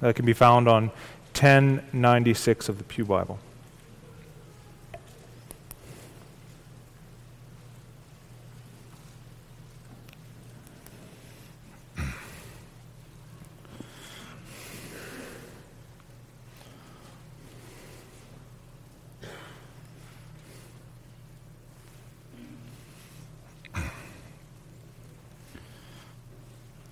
[0.00, 0.88] that can be found on
[1.34, 3.38] 1096 of the Pew Bible.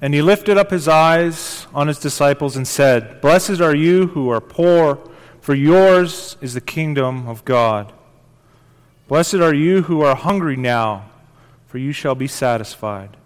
[0.06, 4.28] And he lifted up his eyes on his disciples and said, Blessed are you who
[4.28, 5.00] are poor,
[5.40, 7.92] for yours is the kingdom of God.
[9.08, 11.10] Blessed are you who are hungry now,
[11.66, 13.16] for you shall be satisfied.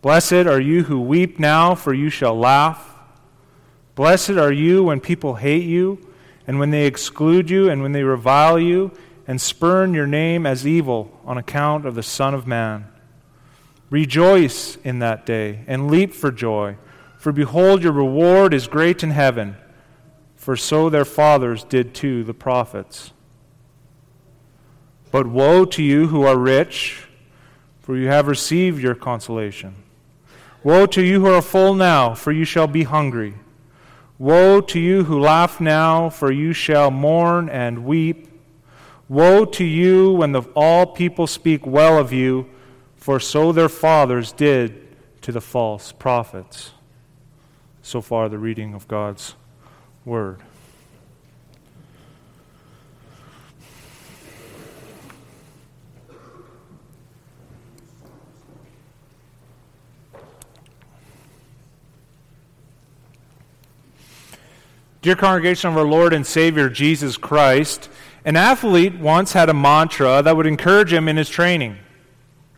[0.00, 2.96] Blessed are you who weep now, for you shall laugh.
[3.94, 6.08] Blessed are you when people hate you,
[6.46, 8.92] and when they exclude you, and when they revile you,
[9.26, 12.86] and spurn your name as evil on account of the Son of Man.
[13.92, 16.78] Rejoice in that day and leap for joy,
[17.18, 19.54] for behold, your reward is great in heaven,
[20.34, 23.12] for so their fathers did to the prophets.
[25.10, 27.06] But woe to you who are rich,
[27.80, 29.74] for you have received your consolation.
[30.64, 33.34] Woe to you who are full now, for you shall be hungry.
[34.18, 38.26] Woe to you who laugh now, for you shall mourn and weep.
[39.10, 42.48] Woe to you when the, all people speak well of you
[43.02, 44.86] for so their fathers did
[45.22, 46.70] to the false prophets.
[47.82, 49.34] So far, the reading of God's
[50.04, 50.40] Word.
[65.00, 67.90] Dear congregation of our Lord and Savior Jesus Christ,
[68.24, 71.78] an athlete once had a mantra that would encourage him in his training.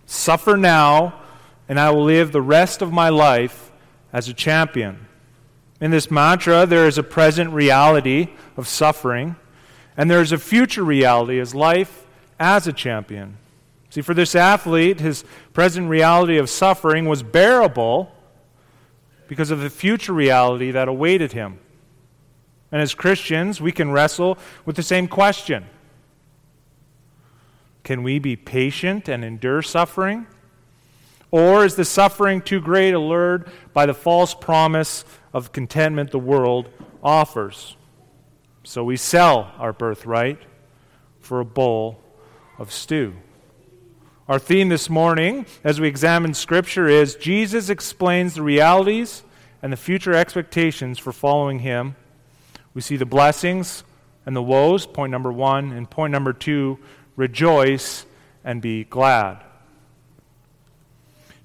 [0.06, 1.20] Suffer now,
[1.68, 3.72] and I will live the rest of my life
[4.12, 5.06] as a champion.
[5.80, 9.36] In this mantra, there is a present reality of suffering,
[9.96, 12.06] and there is a future reality as life
[12.38, 13.36] as a champion.
[13.90, 18.12] See, for this athlete, his present reality of suffering was bearable
[19.28, 21.58] because of the future reality that awaited him.
[22.72, 25.66] And as Christians, we can wrestle with the same question
[27.84, 30.26] can we be patient and endure suffering?
[31.30, 36.70] Or is the suffering too great, allured by the false promise of contentment the world
[37.02, 37.76] offers?
[38.62, 40.38] So we sell our birthright
[41.20, 42.00] for a bowl
[42.58, 43.14] of stew.
[44.26, 49.22] Our theme this morning, as we examine Scripture, is Jesus explains the realities
[49.60, 51.96] and the future expectations for following Him.
[52.72, 53.84] We see the blessings
[54.24, 56.78] and the woes, point number one, and point number two,
[57.16, 58.06] rejoice,
[58.44, 59.42] and be glad.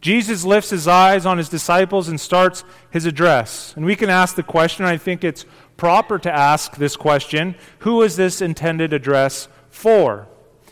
[0.01, 3.73] Jesus lifts his eyes on his disciples and starts his address.
[3.75, 8.01] And we can ask the question, I think it's proper to ask this question who
[8.01, 10.27] is this intended address for?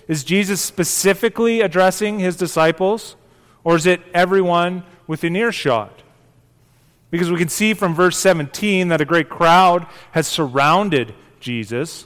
[0.07, 3.17] Is Jesus specifically addressing his disciples,
[3.63, 6.03] or is it everyone within earshot?
[7.11, 12.05] Because we can see from verse 17 that a great crowd has surrounded Jesus.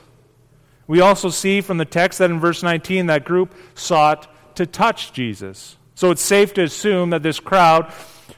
[0.91, 5.13] We also see from the text that in verse 19 that group sought to touch
[5.13, 5.77] Jesus.
[5.95, 7.93] So it's safe to assume that this crowd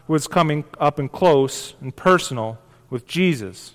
[0.07, 2.59] was coming up and close and personal
[2.91, 3.73] with Jesus.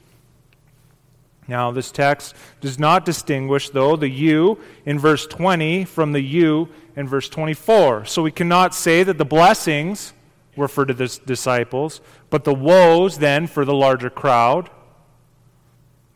[1.49, 6.69] Now, this text does not distinguish, though, the you in verse 20 from the you
[6.95, 8.05] in verse 24.
[8.05, 10.13] So we cannot say that the blessings
[10.55, 12.01] were for the disciples,
[12.31, 14.71] but the woes then for the larger crowd.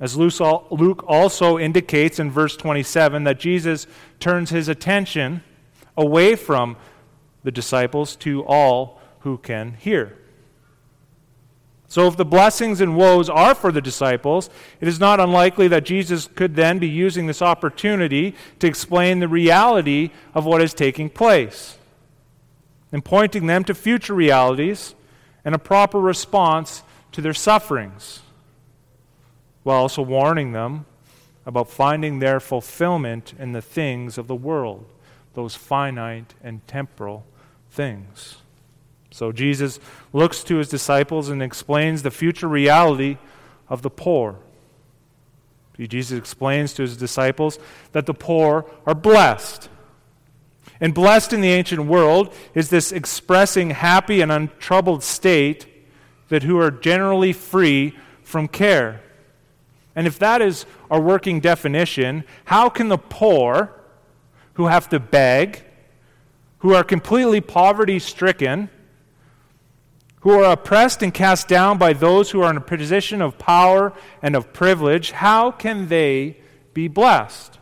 [0.03, 3.87] As Luke also indicates in verse 27 that Jesus
[4.19, 5.45] turns his attention
[5.97, 6.77] away from
[7.45, 10.19] the disciples to all who can hear.
[11.87, 15.85] So, if the blessings and woes are for the disciples, it is not unlikely that
[15.85, 21.11] Jesus could then be using this opportunity to explain the reality of what is taking
[21.11, 21.79] place
[22.91, 24.97] and pointing them to future realities
[25.45, 26.83] and a proper response
[27.13, 28.23] to their sufferings
[29.63, 30.87] while also warning them
[31.45, 34.87] about finding their fulfillment in the things of the world,
[35.35, 37.25] those finite and temporal
[37.71, 38.37] things.
[39.11, 39.79] So Jesus
[40.13, 43.19] looks to his disciples and explains the future reality
[43.69, 44.39] of the poor.
[45.79, 47.59] Jesus explains to his disciples
[47.93, 49.69] that the poor are blessed.
[50.81, 55.67] And blessed in the ancient world is this expressing happy and untroubled state
[56.29, 59.01] that who are generally free from care.
[59.95, 63.73] And if that is our working definition, how can the poor
[64.55, 65.65] who have to beg,
[66.59, 68.71] who are completely poverty stricken,
[70.21, 73.93] who are oppressed and cast down by those who are in a position of power
[74.23, 76.37] and of privilege, how can they
[76.75, 77.59] be blessed?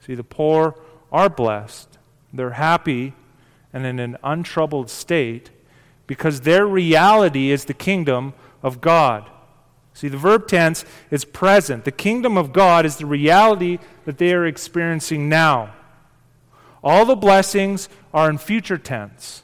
[0.00, 0.78] See, the poor
[1.10, 1.98] are blessed.
[2.32, 3.14] They're happy
[3.72, 5.50] and in an untroubled state
[6.06, 8.32] because their reality is the kingdom
[8.62, 9.28] of God.
[9.96, 11.84] See, the verb tense is present.
[11.84, 15.74] The kingdom of God is the reality that they are experiencing now.
[16.84, 19.42] All the blessings are in future tense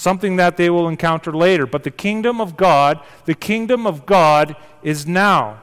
[0.00, 1.66] something that they will encounter later.
[1.66, 5.60] But the kingdom of God, the kingdom of God is now.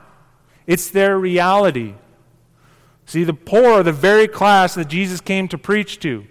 [0.68, 1.96] It's their reality.
[3.06, 6.26] See, the poor are the very class that Jesus came to preach to.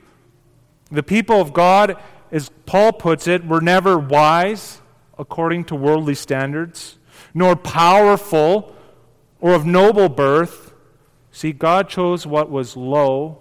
[0.91, 1.97] The people of God,
[2.31, 4.81] as Paul puts it, were never wise
[5.19, 6.96] according to worldly standards,
[7.37, 8.75] nor powerful
[9.43, 10.73] or of noble birth.
[11.31, 13.41] See, God chose what was low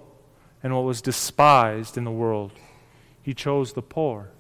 [0.62, 2.52] and what was despised in the world.
[3.22, 4.32] He chose the poor.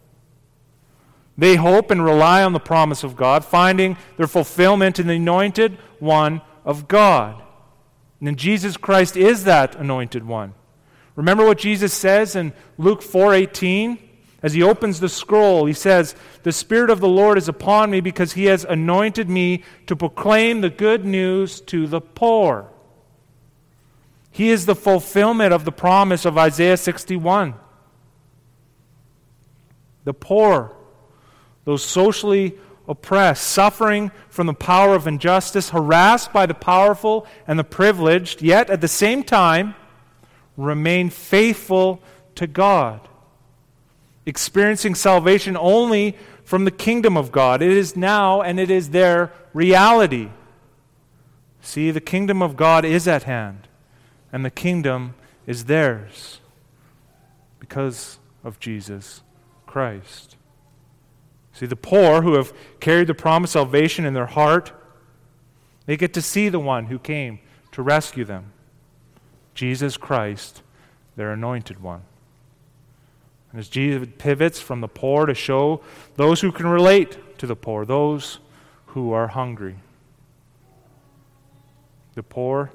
[1.38, 5.78] They hope and rely on the promise of God, finding their fulfillment in the anointed
[6.00, 7.42] one of God.
[8.20, 10.54] And Jesus Christ is that anointed one.
[11.16, 14.00] Remember what Jesus says in Luke 4:18
[14.46, 16.14] as he opens the scroll, he says,
[16.44, 20.62] "The spirit of the Lord is upon me because he has anointed me to proclaim
[20.62, 22.68] the good news to the poor."
[24.30, 27.56] He is the fulfillment of the promise of Isaiah 61.
[30.04, 30.74] The poor
[31.64, 32.54] those socially
[32.88, 38.70] oppressed, suffering from the power of injustice, harassed by the powerful and the privileged, yet
[38.70, 39.74] at the same time
[40.56, 42.00] remain faithful
[42.36, 43.02] to God,
[44.26, 47.62] experiencing salvation only from the kingdom of God.
[47.62, 50.30] It is now and it is their reality.
[51.62, 53.68] See, the kingdom of God is at hand,
[54.32, 55.16] and the kingdom
[55.48, 56.40] is theirs
[57.60, 59.24] because of Jesus
[59.66, 60.36] Christ.
[61.54, 64.72] See, the poor who have carried the promised salvation in their heart,
[65.86, 67.40] they get to see the one who came
[67.72, 68.52] to rescue them
[69.56, 70.62] Jesus Christ,
[71.16, 72.04] their anointed one.
[73.56, 75.80] And as Jesus pivots from the poor to show
[76.18, 78.40] those who can relate to the poor, those
[78.88, 79.78] who are hungry.
[82.16, 82.74] The poor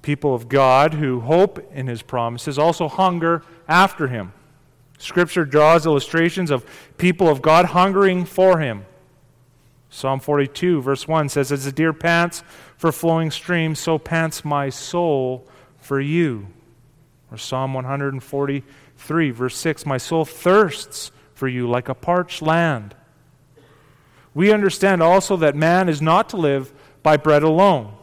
[0.00, 4.32] people of God who hope in his promises also hunger after him.
[4.96, 6.64] Scripture draws illustrations of
[6.96, 8.86] people of God hungering for Him.
[9.90, 12.42] Psalm 42, verse 1 says, As the deer pants
[12.78, 15.46] for flowing streams, so pants my soul
[15.76, 16.46] for you.
[17.30, 17.74] Or Psalm
[18.96, 22.94] 143, verse 6, My soul thirsts for you like a parched land.
[24.34, 26.72] We understand also that man is not to live
[27.02, 27.94] by bread alone.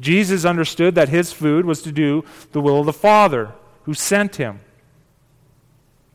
[0.00, 3.52] Jesus understood that his food was to do the will of the Father
[3.84, 4.60] who sent him.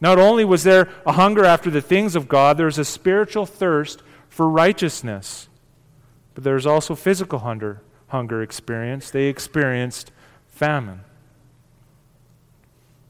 [0.01, 3.45] Not only was there a hunger after the things of God, there was a spiritual
[3.45, 5.47] thirst for righteousness.
[6.33, 9.13] But there was also physical hunger, hunger experienced.
[9.13, 10.11] They experienced
[10.47, 11.04] famine.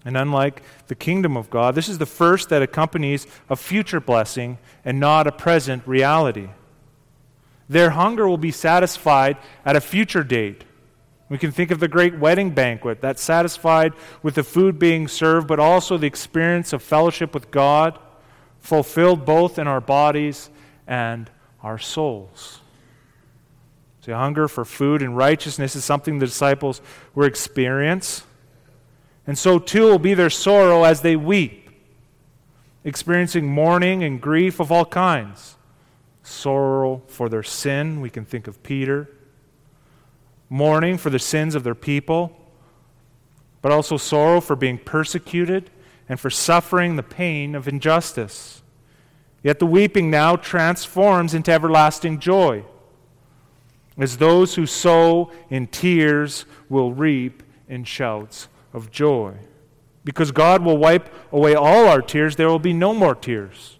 [0.05, 4.59] And unlike the kingdom of God, this is the first that accompanies a future blessing
[4.85, 6.49] and not a present reality.
[7.67, 10.63] Their hunger will be satisfied at a future date.
[11.27, 15.47] We can think of the great wedding banquet that's satisfied with the food being served,
[15.47, 17.97] but also the experience of fellowship with God,
[18.59, 20.51] fulfilled both in our bodies
[20.85, 21.31] and
[21.63, 22.61] our souls.
[24.01, 26.79] See, hunger for food and righteousness is something the disciples
[27.15, 28.23] will experience.
[29.27, 31.69] And so too will be their sorrow as they weep,
[32.83, 35.57] experiencing mourning and grief of all kinds.
[36.23, 39.09] Sorrow for their sin, we can think of Peter
[40.49, 42.35] mourning for the sins of their people,
[43.61, 45.69] but also sorrow for being persecuted
[46.07, 48.61] and for suffering the pain of injustice.
[49.43, 52.63] Yet the weeping now transforms into everlasting joy,
[53.97, 59.33] as those who sow in tears will reap in shouts of joy.
[60.03, 63.79] Because God will wipe away all our tears, there will be no more tears.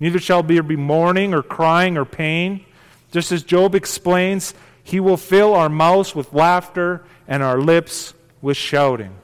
[0.00, 2.64] Neither shall there be mourning or crying or pain.
[3.12, 8.56] Just as Job explains, he will fill our mouths with laughter and our lips with
[8.56, 9.14] shouting.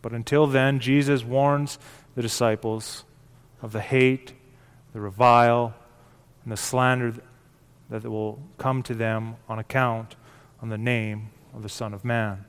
[0.00, 1.78] But until then, Jesus warns
[2.14, 3.04] the disciples
[3.60, 4.32] of the hate,
[4.92, 5.74] the revile,
[6.42, 7.14] and the slander
[7.90, 10.16] that will come to them on account
[10.60, 12.44] on the name of the Son of Man.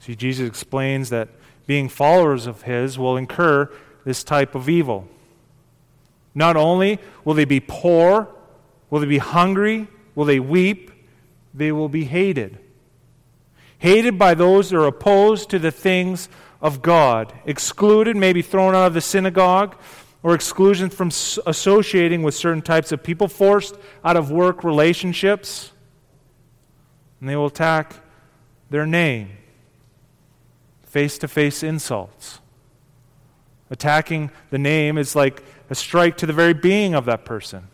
[0.00, 1.28] See, Jesus explains that
[1.66, 3.70] being followers of His will incur
[4.04, 5.08] this type of evil.
[6.34, 8.28] Not only will they be poor
[8.90, 9.88] Will they be hungry?
[10.14, 10.90] Will they weep?
[11.54, 12.58] They will be hated.
[13.78, 16.28] hated by those that are opposed to the things
[16.60, 19.76] of God, excluded, maybe thrown out of the synagogue,
[20.20, 21.08] or exclusion from
[21.46, 25.70] associating with certain types of people, forced out of work relationships.
[27.20, 27.96] And they will attack
[28.70, 29.30] their name,
[30.82, 32.40] face to face insults.
[33.70, 37.68] Attacking the name is like a strike to the very being of that person.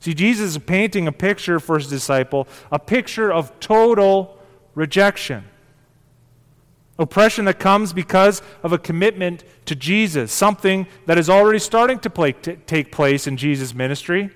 [0.00, 4.38] See, Jesus is painting a picture for his disciple, a picture of total
[4.74, 5.44] rejection.
[6.98, 12.10] Oppression that comes because of a commitment to Jesus, something that is already starting to
[12.10, 14.30] play, t- take place in Jesus' ministry.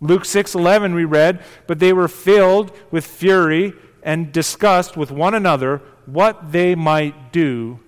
[0.00, 3.72] Luke 6:11 we read, "But they were filled with fury
[4.02, 7.80] and discussed with one another what they might do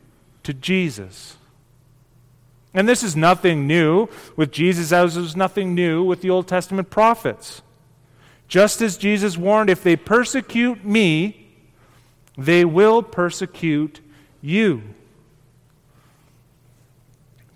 [0.42, 1.36] to Jesus."
[2.74, 6.46] And this is nothing new with Jesus, as it was nothing new with the Old
[6.46, 7.62] Testament prophets.
[8.46, 11.48] Just as Jesus warned, if they persecute me,
[12.36, 14.00] they will persecute
[14.40, 14.82] you.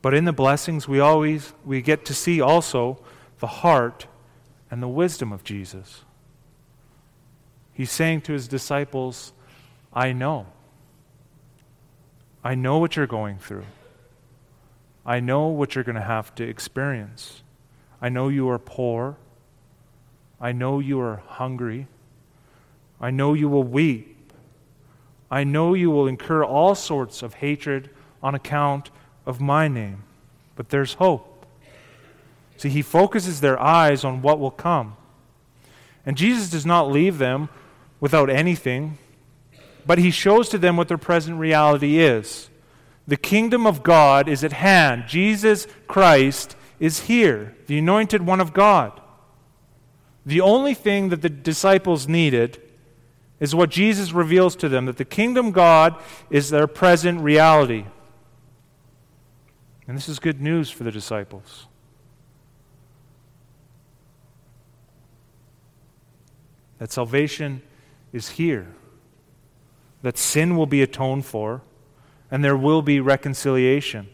[0.03, 2.99] But in the blessings, we always we get to see also
[3.39, 4.07] the heart
[4.73, 6.01] and the wisdom of Jesus.
[7.75, 9.35] He's saying to his disciples,
[9.93, 10.47] I know.
[12.43, 13.67] I know what you're going through.
[15.05, 17.43] I know what you're going to have to experience.
[18.01, 19.19] I know you are poor.
[20.41, 21.87] I know you are hungry.
[22.99, 24.33] I know you will weep.
[25.31, 27.91] I know you will incur all sorts of hatred
[28.23, 28.91] on account
[29.27, 30.05] of my name.
[30.57, 31.29] But there's hope.
[32.57, 34.97] See, he focuses their eyes on what will come.
[36.05, 37.49] And Jesus does not leave them
[38.01, 38.99] without anything,
[39.87, 42.51] but he shows to them what their present reality is.
[43.07, 45.05] The kingdom of God is at hand.
[45.09, 49.01] Jesus Christ is here, the anointed one of God.
[50.25, 52.61] The only thing that the disciples needed
[53.41, 57.87] is what Jesus reveals to them that the kingdom of God is their present reality.
[59.89, 61.67] And this is good news for the disciples.
[66.83, 67.63] That salvation
[68.13, 68.67] is here,
[70.03, 71.63] that sin will be atoned for
[72.29, 74.09] and there will be reconciliation,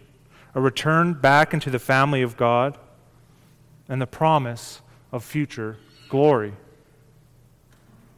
[0.54, 2.76] a return back into the family of God,
[3.88, 4.82] and the promise
[5.12, 5.78] of future
[6.10, 6.52] glory.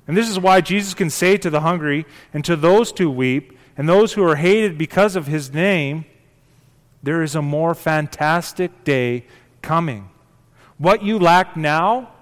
[0.09, 2.04] And this is why Jesus can say to the hungry
[2.35, 6.07] and to those who weep and those who are hated because of his name,
[7.04, 9.26] there is a more fantastic day
[9.62, 10.11] coming.
[10.76, 12.14] What you lack now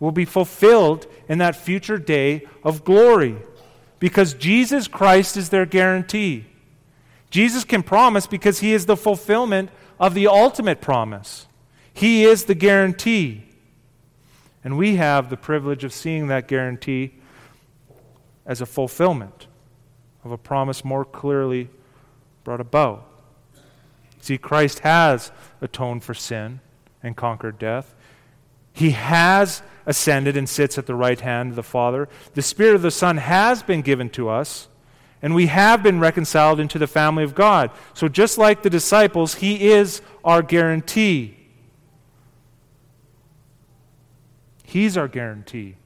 [0.00, 3.36] will be fulfilled in that future day of glory
[3.98, 6.46] because Jesus Christ is their guarantee.
[7.30, 11.46] Jesus can promise because he is the fulfillment of the ultimate promise.
[11.92, 13.44] He is the guarantee.
[14.62, 17.14] And we have the privilege of seeing that guarantee
[18.46, 19.46] as a fulfillment
[20.24, 21.68] of a promise more clearly
[22.44, 23.06] brought about.
[24.20, 26.60] See, Christ has atoned for sin
[27.02, 27.94] and conquered death.
[28.74, 32.08] He has ascended and sits at the right hand of the Father.
[32.34, 34.68] The Spirit of the Son has been given to us
[35.22, 37.70] and we have been reconciled into the family of God.
[37.94, 41.38] So, just like the disciples, He is our guarantee.
[44.64, 45.76] He's our guarantee,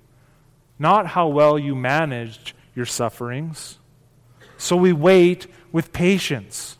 [0.77, 3.79] not how well you managed your sufferings.
[4.57, 6.78] So, we wait with patience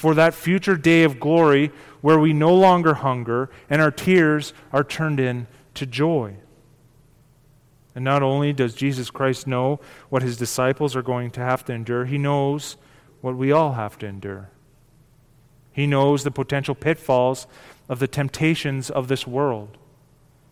[0.00, 4.82] for that future day of glory where we no longer hunger and our tears are
[4.82, 6.34] turned into joy.
[7.94, 9.78] And not only does Jesus Christ know
[10.08, 12.78] what his disciples are going to have to endure, he knows
[13.20, 14.48] what we all have to endure.
[15.70, 17.46] He knows the potential pitfalls
[17.86, 19.76] of the temptations of this world.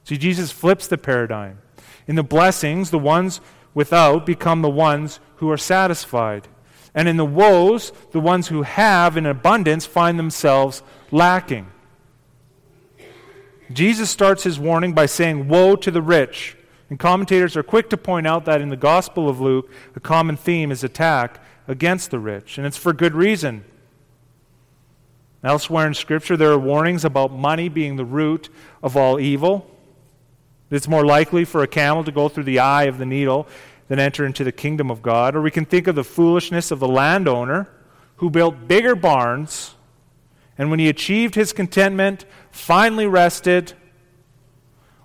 [0.05, 1.61] See, Jesus flips the paradigm.
[2.07, 3.41] In the blessings, the ones
[3.73, 6.49] without become the ones who are satisfied.
[6.95, 11.71] And in the woes, the ones who have in abundance find themselves lacking.
[13.73, 16.57] Jesus starts his warning by saying, Woe to the rich
[16.91, 20.37] and commentators are quick to point out that in the Gospel of Luke, the common
[20.37, 23.65] theme is attack against the rich, and it's for good reason.
[25.45, 28.49] Elsewhere in Scripture, there are warnings about money being the root
[28.83, 29.71] of all evil.
[30.71, 33.47] It's more likely for a camel to go through the eye of the needle
[33.89, 35.35] than enter into the kingdom of God.
[35.35, 37.69] Or we can think of the foolishness of the landowner
[38.17, 39.75] who built bigger barns,
[40.57, 43.73] and when he achieved his contentment, finally rested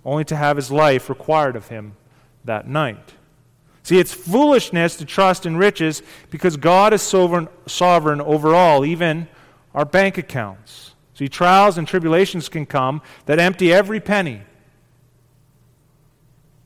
[0.06, 1.96] only to have his life required of him
[2.44, 3.14] that night.
[3.84, 9.28] See, it's foolishness to trust in riches because God is sovereign, sovereign over all, even
[9.74, 10.96] our bank accounts.
[11.14, 14.42] See, trials and tribulations can come that empty every penny.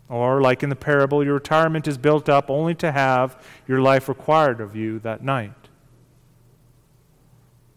[0.09, 4.07] Or, like in the parable, your retirement is built up only to have your life
[4.07, 5.51] required of you that night.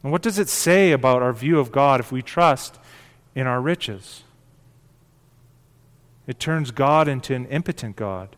[0.02, 2.78] And what does it say about our view of God if we trust
[3.34, 4.22] in our riches?
[6.26, 8.36] It turns God into an impotent God.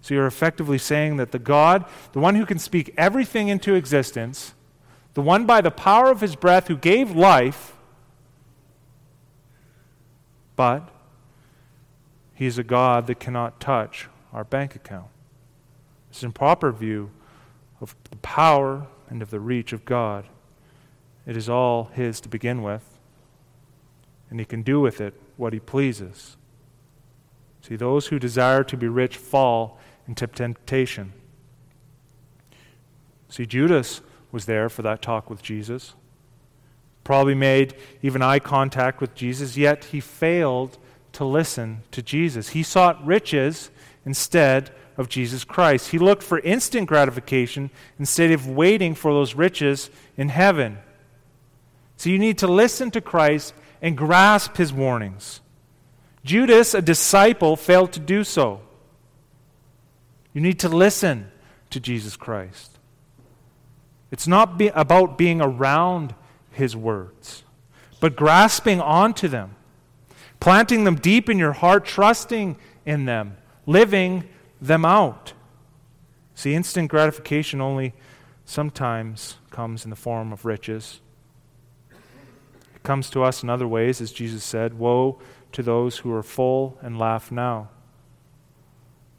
[0.00, 4.54] So you're effectively saying that the God, the one who can speak everything into existence,
[5.14, 7.76] the one by the power of his breath who gave life,
[10.56, 10.88] but
[12.40, 15.08] he is a God that cannot touch our bank account.
[16.08, 17.10] It's an improper view
[17.82, 20.24] of the power and of the reach of God.
[21.26, 22.98] It is all his to begin with,
[24.30, 26.38] and he can do with it what he pleases.
[27.60, 29.78] See, those who desire to be rich fall
[30.08, 31.12] into temptation.
[33.28, 34.00] See, Judas
[34.32, 35.92] was there for that talk with Jesus.
[37.04, 40.78] Probably made even eye contact with Jesus, yet he failed
[41.12, 42.50] to listen to Jesus.
[42.50, 43.70] He sought riches
[44.04, 45.90] instead of Jesus Christ.
[45.90, 50.78] He looked for instant gratification instead of waiting for those riches in heaven.
[51.96, 55.40] So you need to listen to Christ and grasp his warnings.
[56.24, 58.60] Judas, a disciple, failed to do so.
[60.32, 61.30] You need to listen
[61.70, 62.78] to Jesus Christ.
[64.10, 66.14] It's not be about being around
[66.50, 67.44] his words,
[68.00, 69.54] but grasping onto them,
[70.40, 74.24] planting them deep in your heart, trusting in them, living
[74.60, 75.34] them out.
[76.34, 77.92] See, instant gratification only
[78.46, 81.00] sometimes comes in the form of riches.
[81.90, 85.20] It comes to us in other ways, as Jesus said Woe
[85.52, 87.68] to those who are full and laugh now.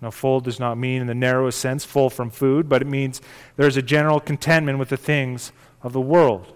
[0.01, 3.22] Now, full does not mean in the narrowest sense full from food, but it means
[3.56, 5.51] there's a general contentment with the things
[5.84, 6.51] of the world.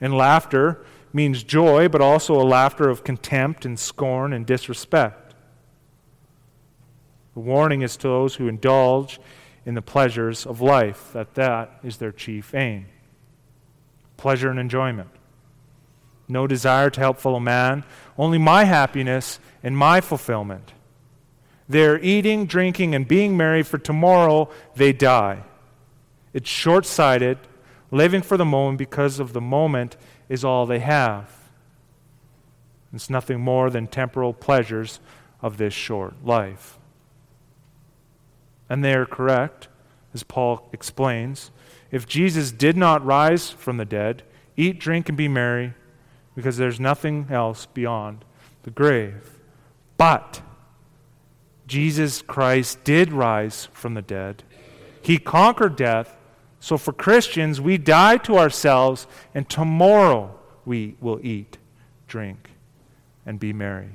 [0.00, 5.34] And laughter means joy, but also a laughter of contempt and scorn and disrespect.
[7.34, 9.20] The warning is to those who indulge
[9.64, 12.86] in the pleasures of life, that that is their chief aim
[14.18, 15.08] pleasure and enjoyment.
[16.28, 17.84] No desire to help fellow man,
[18.18, 20.72] only my happiness and my fulfillment.
[21.68, 25.44] They're eating, drinking, and being merry, for tomorrow they die.
[26.34, 27.38] It's short sighted,
[27.90, 29.96] living for the moment because of the moment
[30.28, 31.30] is all they have.
[32.92, 35.00] It's nothing more than temporal pleasures
[35.42, 36.78] of this short life.
[38.68, 39.68] And they are correct,
[40.14, 41.50] as Paul explains.
[41.90, 44.22] If Jesus did not rise from the dead,
[44.56, 45.74] eat, drink, and be merry,
[46.34, 48.24] because there's nothing else beyond
[48.62, 49.38] the grave.
[49.96, 50.42] But
[51.66, 54.42] Jesus Christ did rise from the dead.
[55.02, 56.14] He conquered death.
[56.60, 61.58] So for Christians, we die to ourselves, and tomorrow we will eat,
[62.06, 62.50] drink,
[63.24, 63.90] and be merry.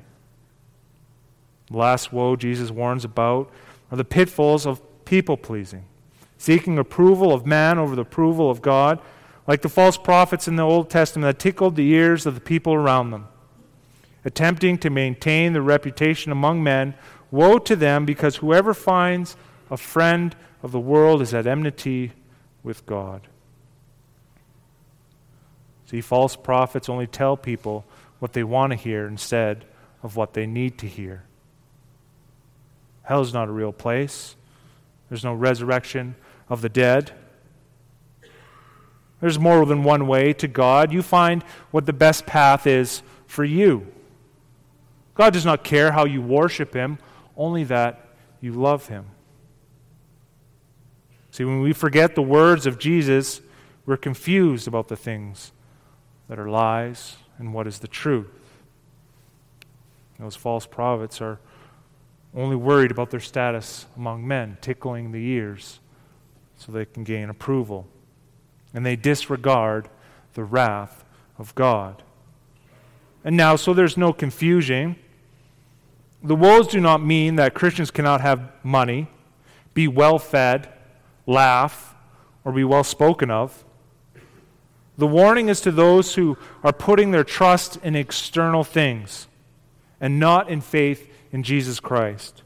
[1.70, 3.52] The last woe Jesus warns about
[3.92, 5.86] are the pitfalls of people pleasing,
[6.38, 9.00] seeking approval of man over the approval of God,
[9.46, 12.74] like the false prophets in the Old Testament that tickled the ears of the people
[12.74, 13.28] around them,
[14.24, 16.96] attempting to maintain their reputation among men
[17.34, 19.36] Woe to them, because whoever finds
[19.72, 22.12] a friend of the world is at enmity
[22.64, 23.28] with God.
[25.86, 27.86] See, false prophets only tell people
[28.20, 29.66] what they want to hear instead
[30.02, 31.24] of what they need to hear.
[33.04, 34.36] Hell is not a real place.
[35.10, 36.16] There's no resurrection
[36.50, 37.12] of the dead.
[39.20, 40.92] There's more than one way to God.
[40.92, 43.88] You find what the best path is for you.
[45.16, 46.98] God does not care how you worship Him
[47.36, 48.04] only that
[48.42, 49.06] you love him.
[51.34, 53.42] See, when we forget the words of Jesus,
[53.88, 55.52] we're confused about the things
[56.30, 58.30] that are lies and what is the truth.
[60.20, 61.40] Those false prophets are
[62.36, 65.80] only worried about their status among men, tickling the ears
[66.56, 67.88] so they can gain approval.
[68.72, 69.90] And they disregard
[70.36, 71.04] the wrath
[71.40, 72.04] of God.
[73.24, 74.98] And now, so there's no confusion
[76.22, 79.08] the woes do not mean that Christians cannot have money,
[79.74, 80.70] be well fed,
[81.26, 81.96] laugh,
[82.44, 83.64] or be well spoken of.
[84.98, 89.28] The warning is to those who are putting their trust in external things
[90.00, 92.44] and not in faith in Jesus Christ,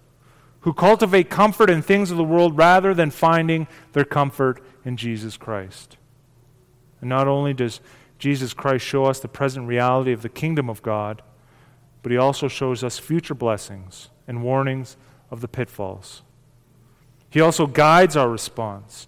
[0.62, 5.36] who cultivate comfort in things of the world rather than finding their comfort in Jesus
[5.36, 5.98] Christ.
[7.02, 7.82] And not only does
[8.18, 11.22] Jesus Christ show us the present reality of the kingdom of God,
[12.02, 14.96] but he also shows us future blessings and warnings
[15.30, 16.24] of the pitfalls.
[17.30, 19.08] He also guides our response.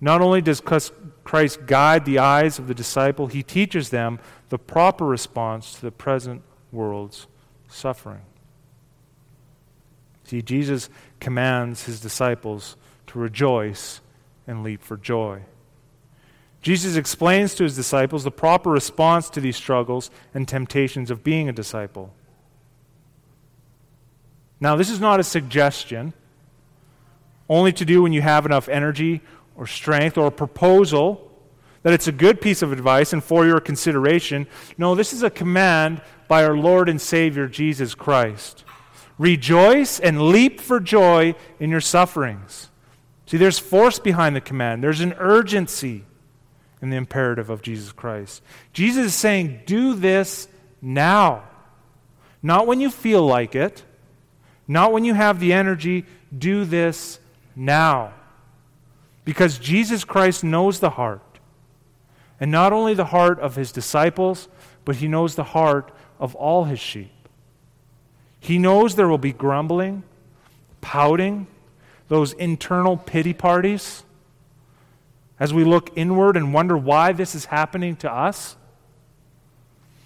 [0.00, 5.06] Not only does Christ guide the eyes of the disciple, he teaches them the proper
[5.06, 7.26] response to the present world's
[7.68, 8.22] suffering.
[10.24, 12.76] See, Jesus commands his disciples
[13.08, 14.00] to rejoice
[14.46, 15.42] and leap for joy.
[16.62, 21.48] Jesus explains to his disciples the proper response to these struggles and temptations of being
[21.48, 22.12] a disciple.
[24.60, 26.12] Now, this is not a suggestion,
[27.50, 29.20] only to do when you have enough energy
[29.56, 31.30] or strength, or a proposal
[31.82, 34.46] that it's a good piece of advice and for your consideration.
[34.78, 38.64] No, this is a command by our Lord and Savior Jesus Christ.
[39.18, 42.70] Rejoice and leap for joy in your sufferings.
[43.26, 46.04] See, there's force behind the command, there's an urgency
[46.80, 48.42] in the imperative of Jesus Christ.
[48.72, 50.48] Jesus is saying, Do this
[50.80, 51.44] now.
[52.42, 53.82] Not when you feel like it,
[54.66, 56.06] not when you have the energy.
[56.36, 57.18] Do this
[57.60, 58.14] now.
[59.24, 61.38] Because Jesus Christ knows the heart.
[62.40, 64.48] And not only the heart of his disciples,
[64.84, 67.12] but he knows the heart of all his sheep.
[68.40, 70.02] He knows there will be grumbling,
[70.80, 71.46] pouting,
[72.08, 74.02] those internal pity parties
[75.38, 78.56] as we look inward and wonder why this is happening to us.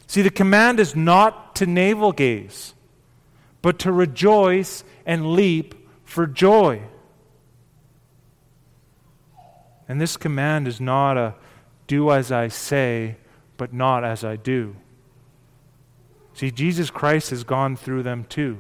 [0.07, 2.75] See, the command is not to navel gaze,
[3.63, 6.83] but to rejoice and leap for joy.
[9.89, 11.35] And this command is not a
[11.87, 13.17] do as I say,
[13.57, 14.77] but not as I do.
[16.33, 18.59] See, Jesus Christ has gone through them too.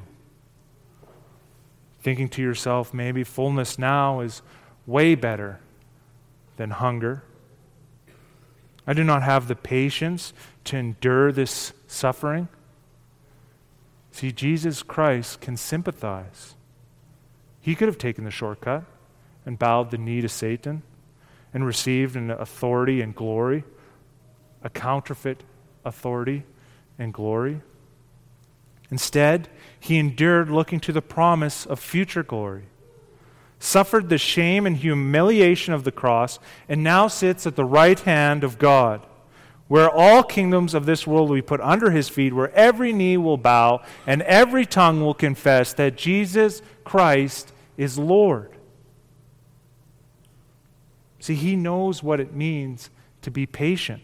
[2.00, 4.42] Thinking to yourself, maybe fullness now is
[4.86, 5.60] way better
[6.56, 7.24] than hunger.
[8.86, 10.34] I do not have the patience
[10.64, 12.48] to endure this suffering.
[14.12, 16.54] See, Jesus Christ can sympathize.
[17.60, 18.84] He could have taken the shortcut
[19.46, 20.82] and bowed the knee to Satan
[21.54, 23.64] and received an authority and glory,
[24.62, 25.44] a counterfeit
[25.84, 26.42] authority
[26.98, 27.60] and glory.
[28.90, 32.64] Instead, he endured looking to the promise of future glory,
[33.58, 36.38] suffered the shame and humiliation of the cross,
[36.68, 39.06] and now sits at the right hand of God,
[39.68, 43.16] where all kingdoms of this world will be put under his feet, where every knee
[43.16, 48.53] will bow and every tongue will confess that Jesus Christ is Lord.
[51.24, 52.90] See, he knows what it means
[53.22, 54.02] to be patient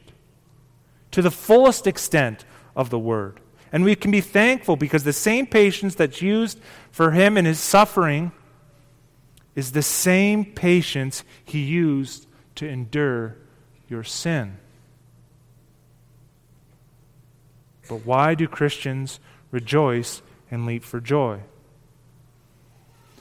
[1.11, 3.41] to the fullest extent of the word.
[3.71, 6.59] And we can be thankful because the same patience that's used
[6.91, 8.33] for him in his suffering
[9.55, 13.37] is the same patience he used to endure
[13.87, 14.57] your sin.
[17.87, 21.41] But why do Christians rejoice and leap for joy?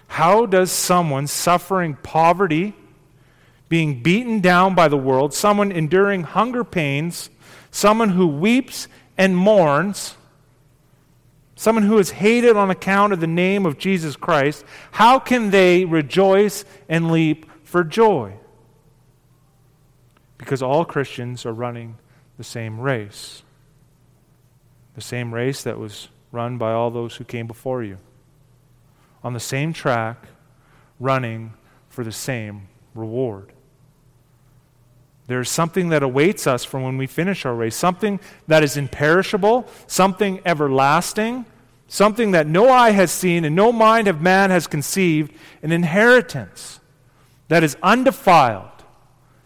[0.07, 2.75] How does someone suffering poverty,
[3.69, 7.29] being beaten down by the world, someone enduring hunger pains,
[7.71, 10.15] someone who weeps and mourns,
[11.55, 15.85] someone who is hated on account of the name of Jesus Christ, how can they
[15.85, 18.33] rejoice and leap for joy?
[20.37, 21.97] Because all Christians are running
[22.37, 23.43] the same race.
[24.95, 27.99] The same race that was run by all those who came before you.
[29.23, 30.27] On the same track,
[30.99, 31.53] running
[31.89, 33.51] for the same reward.
[35.29, 39.67] There's something that awaits us from when we finish our race, something that is imperishable,
[39.85, 41.45] something everlasting,
[41.87, 46.79] something that no eye has seen and no mind of man has conceived, an inheritance
[47.47, 48.71] that is undefiled,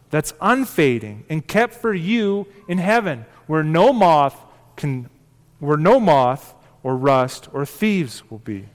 [0.10, 4.42] that's unfading, and kept for you in heaven, where no moth
[4.78, 5.10] can
[5.60, 8.70] where no moth or rust or thieves will be.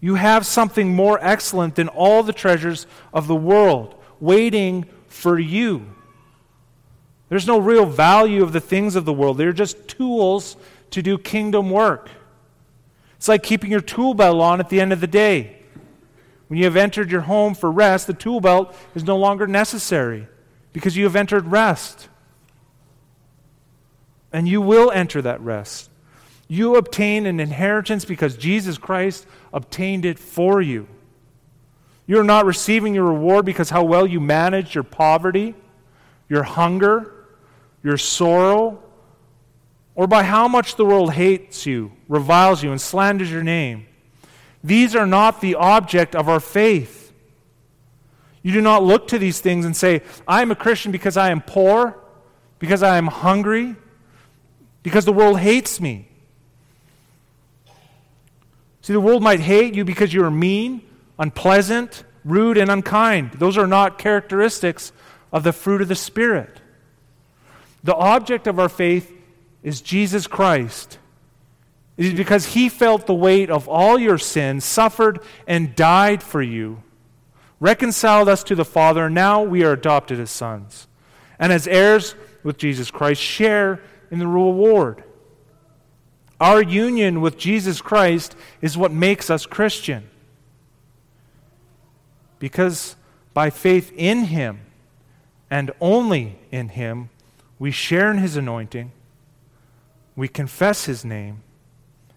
[0.00, 5.86] You have something more excellent than all the treasures of the world waiting for you.
[7.28, 10.56] There's no real value of the things of the world, they're just tools
[10.90, 12.08] to do kingdom work.
[13.16, 15.58] It's like keeping your tool belt on at the end of the day.
[16.46, 20.28] When you have entered your home for rest, the tool belt is no longer necessary
[20.72, 22.08] because you have entered rest.
[24.32, 25.90] And you will enter that rest.
[26.46, 30.88] You obtain an inheritance because Jesus Christ obtained it for you.
[32.08, 35.54] You're not receiving your reward because how well you managed your poverty,
[36.26, 37.12] your hunger,
[37.84, 38.82] your sorrow,
[39.94, 43.86] or by how much the world hates you, reviles you, and slanders your name.
[44.64, 47.12] These are not the object of our faith.
[48.42, 51.30] You do not look to these things and say, I am a Christian because I
[51.30, 51.98] am poor,
[52.58, 53.76] because I am hungry,
[54.82, 56.08] because the world hates me.
[58.80, 60.87] See, the world might hate you because you are mean,
[61.18, 63.32] unpleasant, rude, and unkind.
[63.32, 64.92] Those are not characteristics
[65.32, 66.60] of the fruit of the Spirit.
[67.84, 69.12] The object of our faith
[69.62, 70.98] is Jesus Christ
[71.96, 76.40] It is because he felt the weight of all your sins, suffered, and died for
[76.40, 76.82] you,
[77.58, 80.86] reconciled us to the Father, now we are adopted as sons.
[81.40, 83.80] And as heirs with Jesus Christ, share
[84.12, 85.02] in the reward.
[86.40, 90.08] Our union with Jesus Christ is what makes us Christian.
[92.38, 92.96] Because
[93.34, 94.60] by faith in Him
[95.50, 97.10] and only in Him,
[97.58, 98.92] we share in His anointing,
[100.14, 101.42] we confess His name,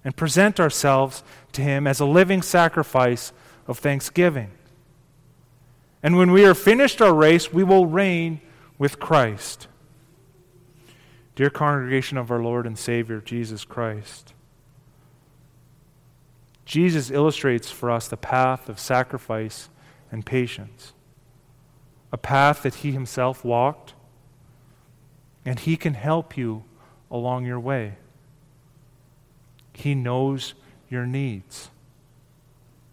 [0.04, 3.32] and present ourselves to Him as a living sacrifice
[3.68, 4.52] of thanksgiving.
[6.04, 8.42] And when we are finished our race, we will reign
[8.78, 9.68] with Christ.
[11.36, 14.34] Dear congregation of our Lord and Savior, Jesus Christ,
[16.66, 19.70] Jesus illustrates for us the path of sacrifice
[20.12, 20.94] and patience,
[22.12, 23.94] a path that He Himself walked,
[25.46, 26.64] and He can help you
[27.10, 27.96] along your way.
[29.74, 30.54] He knows
[30.90, 31.70] your needs.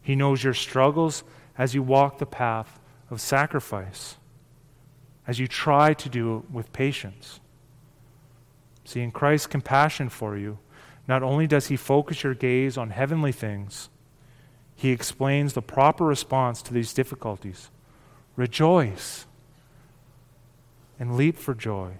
[0.00, 1.24] He knows your struggles
[1.59, 2.78] as you walk the path
[3.11, 4.16] of sacrifice,
[5.26, 7.40] as you try to do it with patience.
[8.85, 10.59] See, in Christ's compassion for you,
[11.07, 13.90] not only does he focus your gaze on heavenly things,
[14.78, 17.68] he explains the proper response to these difficulties.
[18.36, 19.26] Rejoice
[21.00, 21.94] and leap for joy.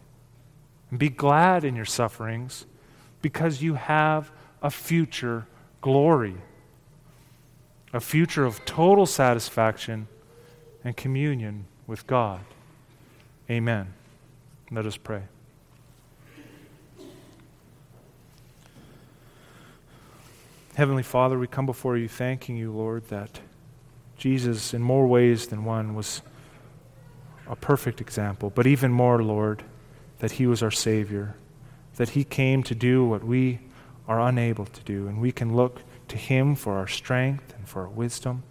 [0.89, 2.67] And be glad in your sufferings
[3.21, 4.31] because you have
[4.63, 5.49] a future
[5.81, 6.37] glory,
[7.93, 10.07] a future of total satisfaction
[10.85, 12.45] and communion with God.
[13.51, 13.93] Amen.
[14.71, 15.23] Let us pray.
[20.79, 23.41] Heavenly Father, we come before you thanking you, Lord, that
[24.17, 26.23] Jesus, in more ways than one, was
[27.49, 29.65] a perfect example, but even more, Lord,
[30.21, 31.35] that he was our Savior,
[31.97, 33.59] that he came to do what we
[34.07, 37.83] are unable to do, and we can look to Him for our strength and for
[37.83, 38.45] our wisdom.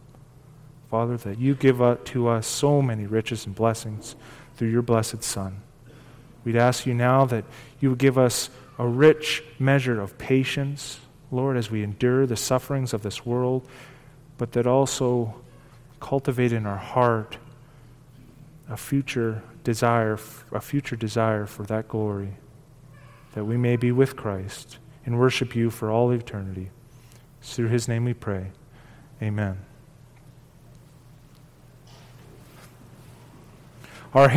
[0.91, 4.17] Father, that you give to us so many riches and blessings
[4.57, 5.61] through your blessed Son.
[6.43, 7.45] We'd ask you now that
[7.79, 10.99] you would give us a rich measure of patience,
[11.31, 13.67] Lord, as we endure the sufferings of this world,
[14.37, 15.35] but that also
[15.99, 17.37] cultivate in our heart
[18.69, 20.17] a future desire,
[20.51, 22.33] a future desire for that glory,
[23.33, 26.69] that we may be with Christ and worship you for all eternity.
[27.39, 28.51] It's through his name we pray.
[29.21, 29.57] Amen.
[34.13, 34.35] Our hymn